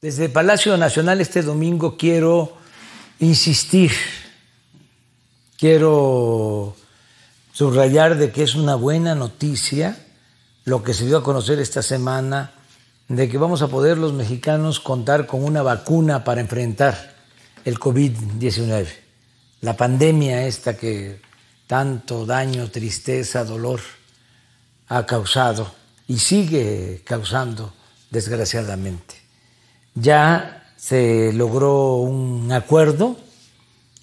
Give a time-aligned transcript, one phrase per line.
[0.00, 2.56] Desde Palacio Nacional este domingo quiero
[3.18, 3.90] insistir,
[5.58, 6.76] quiero
[7.52, 9.98] subrayar de que es una buena noticia
[10.64, 12.52] lo que se dio a conocer esta semana
[13.08, 17.16] de que vamos a poder los mexicanos contar con una vacuna para enfrentar
[17.64, 18.86] el COVID-19,
[19.62, 21.20] la pandemia esta que
[21.66, 23.80] tanto daño, tristeza, dolor
[24.86, 25.74] ha causado
[26.06, 27.72] y sigue causando
[28.12, 29.27] desgraciadamente.
[29.94, 33.16] Ya se logró un acuerdo,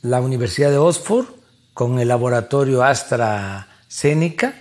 [0.01, 1.25] la Universidad de Oxford
[1.73, 4.53] con el laboratorio AstraZeneca.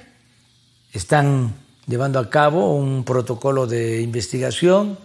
[0.92, 1.54] Están
[1.86, 4.98] llevando a cabo un protocolo de investigación.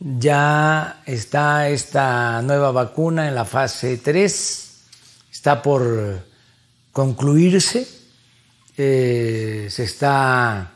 [0.00, 4.80] Ya está esta nueva vacuna en la fase 3,
[5.32, 6.24] está por
[6.92, 7.86] concluirse,
[8.76, 10.72] eh, se está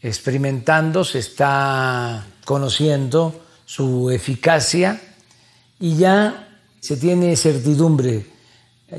[0.00, 5.00] experimentando, se está conociendo su eficacia
[5.78, 8.26] y ya se tiene certidumbre,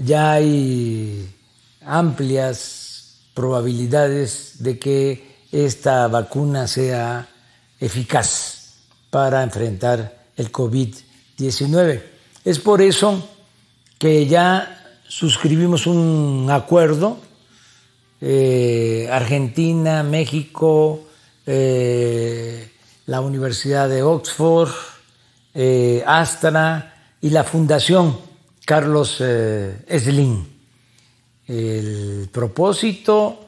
[0.01, 1.29] ya hay
[1.85, 7.27] amplias probabilidades de que esta vacuna sea
[7.81, 8.75] eficaz
[9.09, 12.03] para enfrentar el COVID-19.
[12.45, 13.27] Es por eso
[13.99, 17.19] que ya suscribimos un acuerdo,
[18.21, 21.01] eh, Argentina, México,
[21.45, 22.71] eh,
[23.05, 24.71] la Universidad de Oxford,
[25.53, 28.17] eh, Astra y la Fundación
[28.65, 30.45] Carlos eh, Slim.
[31.47, 33.47] El propósito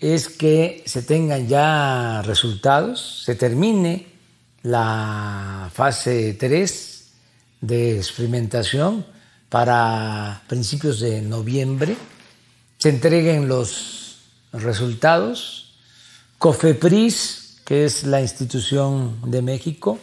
[0.00, 4.06] es que se tengan ya resultados, se termine
[4.62, 7.12] la fase 3
[7.60, 9.06] de experimentación
[9.48, 11.96] para principios de noviembre,
[12.78, 14.18] se entreguen los
[14.52, 15.76] resultados,
[16.38, 19.98] COFEPRIS que es la institución de México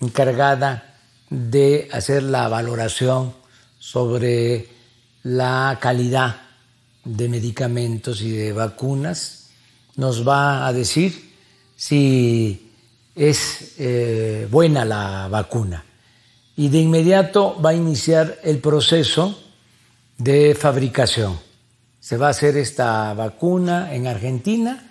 [0.00, 0.94] encargada
[1.28, 3.34] de hacer la valoración
[3.76, 4.68] sobre
[5.24, 6.36] la calidad
[7.04, 9.48] de medicamentos y de vacunas,
[9.96, 11.34] nos va a decir
[11.74, 12.72] si
[13.16, 15.84] es eh, buena la vacuna.
[16.56, 19.36] Y de inmediato va a iniciar el proceso
[20.18, 21.36] de fabricación.
[21.98, 24.88] Se va a hacer esta vacuna en Argentina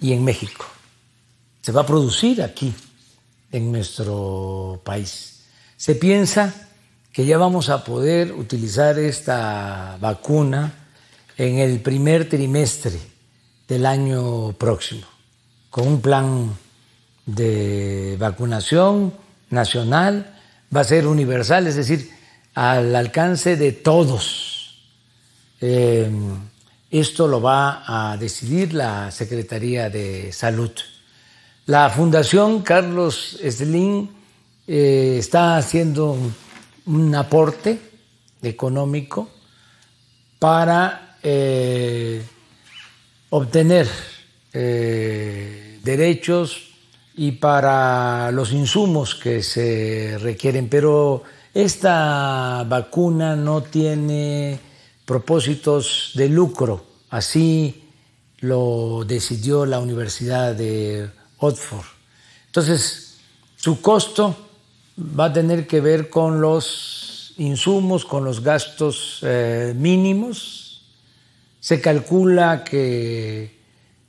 [0.00, 0.66] y en México
[1.66, 2.72] se va a producir aquí,
[3.50, 5.46] en nuestro país.
[5.76, 6.54] Se piensa
[7.12, 10.72] que ya vamos a poder utilizar esta vacuna
[11.36, 13.00] en el primer trimestre
[13.66, 15.08] del año próximo,
[15.68, 16.56] con un plan
[17.26, 19.12] de vacunación
[19.50, 20.38] nacional,
[20.72, 22.12] va a ser universal, es decir,
[22.54, 24.84] al alcance de todos.
[25.60, 26.08] Eh,
[26.92, 30.70] esto lo va a decidir la Secretaría de Salud.
[31.66, 34.08] La Fundación Carlos Slim
[34.68, 36.16] eh, está haciendo
[36.86, 37.80] un aporte
[38.40, 39.28] económico
[40.38, 42.22] para eh,
[43.30, 43.88] obtener
[44.52, 46.68] eh, derechos
[47.16, 54.60] y para los insumos que se requieren, pero esta vacuna no tiene
[55.04, 57.88] propósitos de lucro, así
[58.38, 61.84] lo decidió la Universidad de Oxford.
[62.46, 63.18] Entonces,
[63.56, 64.48] su costo
[64.98, 70.82] va a tener que ver con los insumos, con los gastos eh, mínimos.
[71.60, 73.58] Se calcula que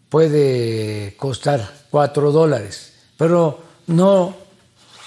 [0.09, 4.35] puede costar cuatro dólares, pero no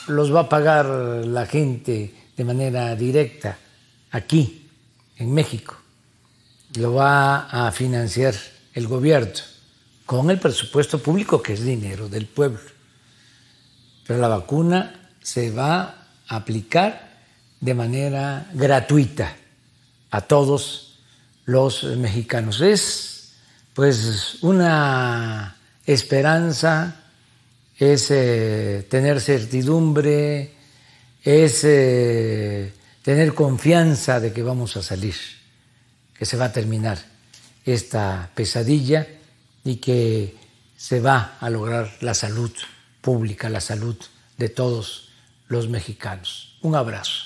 [0.08, 3.58] los va a pagar la gente de manera directa
[4.10, 4.68] aquí,
[5.16, 5.76] en México.
[6.74, 8.34] Lo va a financiar
[8.74, 9.40] el gobierno
[10.10, 12.58] con el presupuesto público, que es dinero del pueblo.
[14.04, 17.20] Pero la vacuna se va a aplicar
[17.60, 19.36] de manera gratuita
[20.10, 20.98] a todos
[21.44, 22.60] los mexicanos.
[22.60, 23.34] Es
[23.72, 25.54] pues una
[25.86, 27.02] esperanza,
[27.78, 30.54] es eh, tener certidumbre,
[31.22, 32.72] es eh,
[33.02, 35.14] tener confianza de que vamos a salir,
[36.18, 36.98] que se va a terminar
[37.64, 39.06] esta pesadilla
[39.64, 40.36] y que
[40.76, 42.50] se va a lograr la salud
[43.00, 43.96] pública, la salud
[44.38, 45.10] de todos
[45.48, 46.58] los mexicanos.
[46.62, 47.24] Un abrazo.